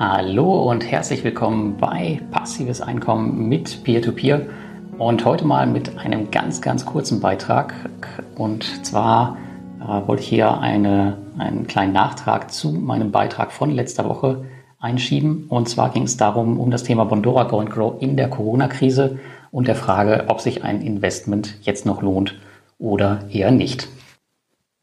Hallo 0.00 0.70
und 0.70 0.88
herzlich 0.88 1.24
willkommen 1.24 1.76
bei 1.76 2.20
Passives 2.30 2.80
Einkommen 2.80 3.48
mit 3.48 3.82
Peer-to-Peer 3.82 4.46
und 4.96 5.24
heute 5.24 5.44
mal 5.44 5.66
mit 5.66 5.98
einem 5.98 6.30
ganz, 6.30 6.60
ganz 6.60 6.86
kurzen 6.86 7.18
Beitrag. 7.18 7.74
Und 8.36 8.86
zwar 8.86 9.36
äh, 9.80 10.06
wollte 10.06 10.22
ich 10.22 10.28
hier 10.28 10.56
eine, 10.60 11.18
einen 11.36 11.66
kleinen 11.66 11.94
Nachtrag 11.94 12.52
zu 12.52 12.70
meinem 12.70 13.10
Beitrag 13.10 13.50
von 13.50 13.72
letzter 13.72 14.08
Woche 14.08 14.44
einschieben. 14.78 15.46
Und 15.48 15.68
zwar 15.68 15.90
ging 15.90 16.04
es 16.04 16.16
darum, 16.16 16.60
um 16.60 16.70
das 16.70 16.84
Thema 16.84 17.04
Bondora 17.04 17.42
Go 17.42 17.58
and 17.58 17.70
Grow 17.70 18.00
in 18.00 18.16
der 18.16 18.30
Corona-Krise 18.30 19.18
und 19.50 19.66
der 19.66 19.74
Frage, 19.74 20.26
ob 20.28 20.40
sich 20.40 20.62
ein 20.62 20.80
Investment 20.80 21.56
jetzt 21.62 21.86
noch 21.86 22.02
lohnt 22.02 22.38
oder 22.78 23.24
eher 23.32 23.50
nicht. 23.50 23.88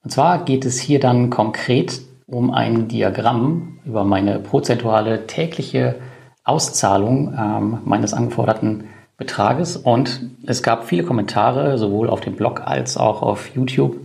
Und 0.04 0.10
zwar 0.10 0.44
geht 0.44 0.66
es 0.66 0.78
hier 0.78 1.00
dann 1.00 1.30
konkret 1.30 2.02
um 2.28 2.52
ein 2.52 2.88
Diagramm 2.88 3.80
über 3.86 4.04
meine 4.04 4.40
prozentuale 4.40 5.28
tägliche 5.28 5.96
Auszahlung 6.44 7.34
ähm, 7.38 7.80
meines 7.86 8.14
angeforderten 8.14 8.86
Betrages. 9.18 9.78
Und 9.78 10.22
es 10.46 10.64
gab 10.64 10.86
viele 10.86 11.04
Kommentare, 11.04 11.78
sowohl 11.78 12.10
auf 12.10 12.22
dem 12.22 12.36
Blog 12.36 12.62
als 12.66 12.98
auch 12.98 13.22
auf 13.22 13.56
YouTube, 13.56 13.98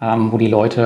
ähm, 0.00 0.32
wo 0.32 0.38
die 0.38 0.48
Leute 0.48 0.82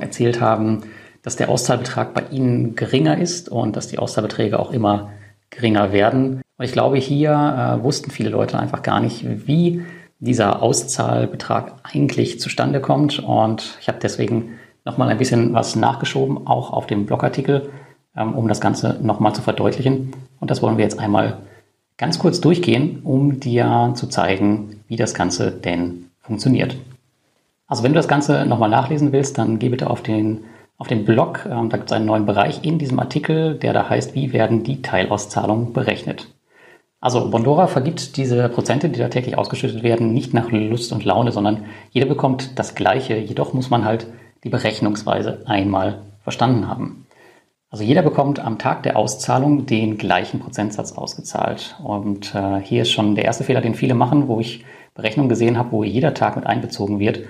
erzählt 0.00 0.40
haben, 0.40 0.82
dass 1.22 1.36
der 1.36 1.48
Auszahlbetrag 1.48 2.14
bei 2.14 2.24
ihnen 2.30 2.74
geringer 2.74 3.18
ist 3.18 3.48
und 3.48 3.76
dass 3.76 3.88
die 3.88 3.98
Auszahlbeträge 3.98 4.58
auch 4.58 4.72
immer 4.72 5.10
geringer 5.50 5.92
werden. 5.92 6.42
Und 6.56 6.64
ich 6.64 6.72
glaube, 6.72 6.96
hier 6.96 7.30
äh, 7.32 7.84
wussten 7.84 8.10
viele 8.10 8.30
Leute 8.30 8.58
einfach 8.58 8.82
gar 8.82 9.00
nicht, 9.00 9.46
wie 9.46 9.82
dieser 10.18 10.62
Auszahlbetrag 10.62 11.74
eigentlich 11.82 12.40
zustande 12.40 12.80
kommt. 12.80 13.18
Und 13.18 13.76
ich 13.80 13.88
habe 13.88 13.98
deswegen 14.00 14.58
nochmal 14.84 15.08
ein 15.08 15.18
bisschen 15.18 15.52
was 15.52 15.76
nachgeschoben, 15.76 16.46
auch 16.46 16.72
auf 16.72 16.86
dem 16.86 17.06
Blogartikel, 17.06 17.70
ähm, 18.16 18.34
um 18.34 18.48
das 18.48 18.60
Ganze 18.60 18.98
nochmal 19.02 19.34
zu 19.34 19.42
verdeutlichen. 19.42 20.12
Und 20.40 20.50
das 20.50 20.62
wollen 20.62 20.76
wir 20.76 20.84
jetzt 20.84 20.98
einmal 20.98 21.38
ganz 21.96 22.18
kurz 22.18 22.40
durchgehen, 22.40 23.00
um 23.04 23.40
dir 23.40 23.92
zu 23.94 24.08
zeigen, 24.08 24.80
wie 24.88 24.96
das 24.96 25.14
Ganze 25.14 25.50
denn 25.52 26.06
funktioniert. 26.20 26.76
Also 27.66 27.82
wenn 27.82 27.92
du 27.92 27.98
das 27.98 28.08
Ganze 28.08 28.44
nochmal 28.44 28.70
nachlesen 28.70 29.12
willst, 29.12 29.38
dann 29.38 29.58
geh 29.58 29.68
bitte 29.68 29.88
auf 29.88 30.02
den, 30.02 30.44
auf 30.78 30.88
den 30.88 31.04
Blog. 31.04 31.46
Ähm, 31.50 31.70
da 31.70 31.76
gibt 31.76 31.90
es 31.90 31.96
einen 31.96 32.06
neuen 32.06 32.26
Bereich 32.26 32.64
in 32.64 32.78
diesem 32.78 32.98
Artikel, 32.98 33.54
der 33.54 33.72
da 33.72 33.88
heißt, 33.88 34.14
wie 34.14 34.32
werden 34.32 34.64
die 34.64 34.82
Teilauszahlungen 34.82 35.72
berechnet. 35.72 36.28
Also 37.00 37.30
Bondora 37.30 37.66
vergibt 37.66 38.16
diese 38.16 38.48
Prozente, 38.48 38.88
die 38.88 39.00
da 39.00 39.08
täglich 39.08 39.36
ausgeschüttet 39.36 39.82
werden, 39.82 40.14
nicht 40.14 40.34
nach 40.34 40.52
Lust 40.52 40.92
und 40.92 41.04
Laune, 41.04 41.32
sondern 41.32 41.64
jeder 41.90 42.06
bekommt 42.06 42.58
das 42.58 42.76
Gleiche. 42.76 43.16
Jedoch 43.16 43.54
muss 43.54 43.70
man 43.70 43.84
halt 43.84 44.06
die 44.44 44.48
Berechnungsweise 44.48 45.42
einmal 45.46 46.02
verstanden 46.22 46.68
haben. 46.68 47.06
Also 47.70 47.84
jeder 47.84 48.02
bekommt 48.02 48.38
am 48.38 48.58
Tag 48.58 48.82
der 48.82 48.96
Auszahlung 48.96 49.64
den 49.64 49.96
gleichen 49.96 50.40
Prozentsatz 50.40 50.92
ausgezahlt. 50.92 51.76
Und 51.82 52.34
äh, 52.34 52.60
hier 52.60 52.82
ist 52.82 52.90
schon 52.90 53.14
der 53.14 53.24
erste 53.24 53.44
Fehler, 53.44 53.62
den 53.62 53.74
viele 53.74 53.94
machen, 53.94 54.28
wo 54.28 54.40
ich 54.40 54.64
Berechnungen 54.94 55.30
gesehen 55.30 55.56
habe, 55.56 55.72
wo 55.72 55.82
jeder 55.82 56.12
Tag 56.12 56.36
mit 56.36 56.46
einbezogen 56.46 56.98
wird. 56.98 57.20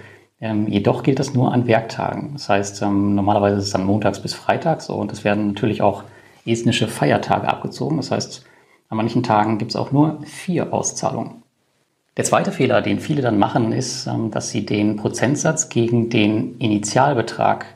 Ähm, 0.40 0.66
jedoch 0.66 1.04
gilt 1.04 1.20
das 1.20 1.32
nur 1.32 1.52
an 1.52 1.68
Werktagen. 1.68 2.30
Das 2.32 2.48
heißt, 2.48 2.82
ähm, 2.82 3.14
normalerweise 3.14 3.58
ist 3.58 3.66
es 3.66 3.70
dann 3.70 3.86
montags 3.86 4.20
bis 4.20 4.34
freitags 4.34 4.90
und 4.90 5.12
es 5.12 5.22
werden 5.22 5.46
natürlich 5.46 5.80
auch 5.80 6.02
estnische 6.44 6.88
Feiertage 6.88 7.46
abgezogen. 7.46 7.98
Das 7.98 8.10
heißt, 8.10 8.44
an 8.88 8.96
manchen 8.96 9.22
Tagen 9.22 9.58
gibt 9.58 9.70
es 9.70 9.76
auch 9.76 9.92
nur 9.92 10.20
vier 10.24 10.72
Auszahlungen. 10.72 11.41
Der 12.16 12.24
zweite 12.24 12.52
Fehler, 12.52 12.82
den 12.82 13.00
viele 13.00 13.22
dann 13.22 13.38
machen, 13.38 13.72
ist, 13.72 14.06
ähm, 14.06 14.30
dass 14.30 14.50
sie 14.50 14.66
den 14.66 14.96
Prozentsatz 14.96 15.68
gegen 15.68 16.10
den 16.10 16.58
Initialbetrag 16.58 17.66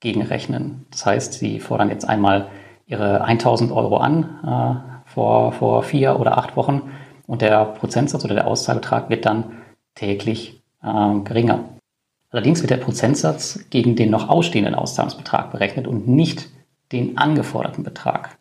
gegenrechnen. 0.00 0.86
Das 0.90 1.04
heißt, 1.04 1.34
sie 1.34 1.60
fordern 1.60 1.90
jetzt 1.90 2.08
einmal 2.08 2.48
ihre 2.86 3.22
1000 3.22 3.72
Euro 3.72 3.98
an 3.98 4.24
äh, 4.44 5.10
vor, 5.10 5.52
vor 5.52 5.82
vier 5.82 6.18
oder 6.18 6.38
acht 6.38 6.56
Wochen 6.56 6.90
und 7.26 7.42
der 7.42 7.64
Prozentsatz 7.64 8.24
oder 8.24 8.34
der 8.34 8.46
Auszahlbetrag 8.46 9.10
wird 9.10 9.26
dann 9.26 9.44
täglich 9.94 10.62
äh, 10.82 11.18
geringer. 11.24 11.64
Allerdings 12.30 12.62
wird 12.62 12.70
der 12.70 12.76
Prozentsatz 12.76 13.60
gegen 13.70 13.96
den 13.96 14.10
noch 14.10 14.28
ausstehenden 14.28 14.74
Auszahlungsbetrag 14.74 15.50
berechnet 15.52 15.86
und 15.86 16.08
nicht 16.08 16.48
den 16.92 17.18
angeforderten 17.18 17.84
Betrag. 17.84 18.38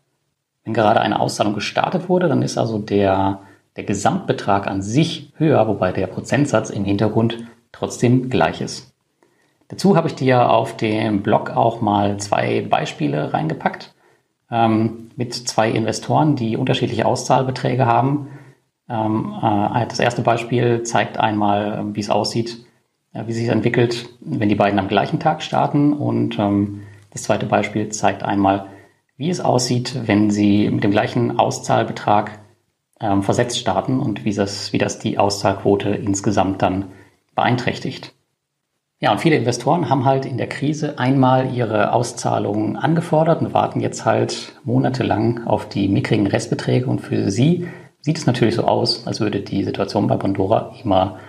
Wenn 0.63 0.73
gerade 0.73 1.01
eine 1.01 1.19
Auszahlung 1.19 1.53
gestartet 1.53 2.09
wurde, 2.09 2.27
dann 2.27 2.41
ist 2.41 2.57
also 2.57 2.77
der 2.77 3.39
der 3.75 3.83
Gesamtbetrag 3.83 4.67
an 4.67 4.81
sich 4.81 5.33
höher, 5.37 5.67
wobei 5.67 5.91
der 5.91 6.07
Prozentsatz 6.07 6.69
im 6.69 6.85
Hintergrund 6.85 7.45
trotzdem 7.71 8.29
gleich 8.29 8.61
ist. 8.61 8.93
Dazu 9.67 9.97
habe 9.97 10.07
ich 10.07 10.15
dir 10.15 10.49
auf 10.49 10.77
dem 10.77 11.23
Blog 11.23 11.49
auch 11.49 11.81
mal 11.81 12.17
zwei 12.17 12.61
Beispiele 12.61 13.33
reingepackt 13.33 13.93
ähm, 14.51 15.09
mit 15.15 15.33
zwei 15.33 15.69
Investoren, 15.71 16.35
die 16.35 16.55
unterschiedliche 16.55 17.05
Auszahlbeträge 17.05 17.85
haben. 17.85 18.29
Ähm, 18.87 19.33
äh, 19.41 19.87
das 19.87 19.99
erste 19.99 20.21
Beispiel 20.21 20.83
zeigt 20.83 21.17
einmal, 21.17 21.83
wie 21.93 21.99
es 21.99 22.11
aussieht, 22.11 22.65
äh, 23.13 23.23
wie 23.25 23.33
sich 23.33 23.47
entwickelt, 23.47 24.09
wenn 24.21 24.49
die 24.49 24.55
beiden 24.55 24.79
am 24.79 24.87
gleichen 24.87 25.19
Tag 25.19 25.41
starten. 25.41 25.93
Und 25.93 26.37
ähm, 26.37 26.83
das 27.11 27.23
zweite 27.23 27.47
Beispiel 27.47 27.89
zeigt 27.89 28.23
einmal, 28.23 28.67
wie 29.17 29.29
es 29.29 29.41
aussieht, 29.41 29.99
wenn 30.05 30.29
sie 30.29 30.69
mit 30.69 30.83
dem 30.83 30.91
gleichen 30.91 31.39
Auszahlbetrag 31.39 32.39
ähm, 33.05 33.23
versetzt 33.23 33.59
starten 33.59 33.99
und 33.99 34.25
wie 34.25 34.33
das, 34.33 34.73
wie 34.73 34.77
das 34.77 34.99
die 34.99 35.17
Auszahlquote 35.17 35.89
insgesamt 35.89 36.61
dann 36.61 36.85
beeinträchtigt. 37.35 38.13
Ja, 38.99 39.11
und 39.11 39.19
viele 39.19 39.35
Investoren 39.35 39.89
haben 39.89 40.05
halt 40.05 40.25
in 40.25 40.37
der 40.37 40.47
Krise 40.47 40.97
einmal 40.97 41.53
ihre 41.53 41.91
Auszahlungen 41.91 42.77
angefordert 42.77 43.41
und 43.41 43.53
warten 43.53 43.81
jetzt 43.81 44.05
halt 44.05 44.53
monatelang 44.63 45.45
auf 45.45 45.67
die 45.67 45.89
mickrigen 45.89 46.27
Restbeträge. 46.27 46.87
Und 46.87 47.01
für 47.01 47.29
sie 47.29 47.67
sieht 47.99 48.17
es 48.17 48.25
natürlich 48.25 48.55
so 48.55 48.63
aus, 48.63 49.05
als 49.05 49.19
würde 49.19 49.41
die 49.41 49.63
Situation 49.63 50.07
bei 50.07 50.15
Bondora 50.15 50.73
immer 50.81 51.19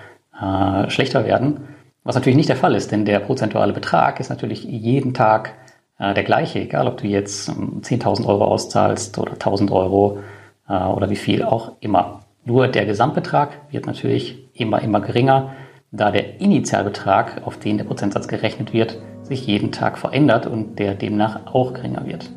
äh, 0.40 0.88
schlechter 0.90 1.24
werden. 1.24 1.68
Was 2.04 2.14
natürlich 2.14 2.36
nicht 2.36 2.48
der 2.48 2.56
Fall 2.56 2.76
ist, 2.76 2.92
denn 2.92 3.04
der 3.04 3.18
prozentuale 3.18 3.72
Betrag 3.72 4.20
ist 4.20 4.30
natürlich 4.30 4.62
jeden 4.62 5.12
Tag 5.12 5.54
äh, 5.98 6.14
der 6.14 6.22
gleiche, 6.22 6.60
egal 6.60 6.86
ob 6.86 6.98
du 6.98 7.08
jetzt 7.08 7.50
10.000 7.50 8.20
ähm, 8.20 8.26
Euro 8.26 8.44
auszahlst 8.44 9.18
oder 9.18 9.32
1.000 9.32 9.72
Euro 9.72 10.20
äh, 10.68 10.84
oder 10.84 11.10
wie 11.10 11.16
viel 11.16 11.42
auch 11.42 11.72
immer. 11.80 12.20
Nur 12.44 12.68
der 12.68 12.86
Gesamtbetrag 12.86 13.60
wird 13.70 13.86
natürlich 13.86 14.48
immer, 14.54 14.80
immer 14.80 15.00
geringer, 15.00 15.52
da 15.90 16.10
der 16.10 16.40
Initialbetrag, 16.40 17.42
auf 17.44 17.58
den 17.58 17.78
der 17.78 17.84
Prozentsatz 17.84 18.28
gerechnet 18.28 18.72
wird, 18.72 19.00
sich 19.22 19.46
jeden 19.46 19.72
Tag 19.72 19.98
verändert 19.98 20.46
und 20.46 20.78
der 20.78 20.94
demnach 20.94 21.46
auch 21.46 21.74
geringer 21.74 22.06
wird. 22.06 22.30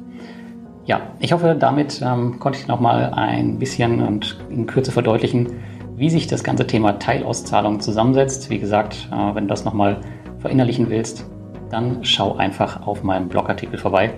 Ja, 0.85 1.01
ich 1.19 1.33
hoffe, 1.33 1.55
damit 1.59 2.01
ähm, 2.01 2.39
konnte 2.39 2.57
ich 2.59 2.67
nochmal 2.67 3.13
ein 3.13 3.59
bisschen 3.59 4.01
und 4.01 4.39
in 4.49 4.65
Kürze 4.65 4.91
verdeutlichen, 4.91 5.59
wie 5.95 6.09
sich 6.09 6.25
das 6.25 6.43
ganze 6.43 6.65
Thema 6.65 6.97
Teilauszahlung 6.97 7.79
zusammensetzt. 7.79 8.49
Wie 8.49 8.57
gesagt, 8.57 9.07
äh, 9.11 9.35
wenn 9.35 9.43
du 9.43 9.49
das 9.49 9.65
nochmal 9.65 10.01
verinnerlichen 10.39 10.89
willst, 10.89 11.25
dann 11.69 12.03
schau 12.03 12.35
einfach 12.37 12.87
auf 12.87 13.03
meinem 13.03 13.27
Blogartikel 13.27 13.77
vorbei. 13.77 14.13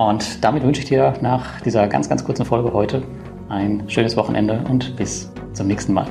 Und 0.00 0.42
damit 0.42 0.62
wünsche 0.62 0.80
ich 0.80 0.88
dir 0.88 1.12
nach 1.20 1.60
dieser 1.60 1.86
ganz, 1.86 2.08
ganz 2.08 2.24
kurzen 2.24 2.46
Folge 2.46 2.72
heute 2.72 3.02
ein 3.50 3.82
schönes 3.86 4.16
Wochenende 4.16 4.64
und 4.70 4.96
bis 4.96 5.30
zum 5.52 5.66
nächsten 5.66 5.92
Mal. 5.92 6.06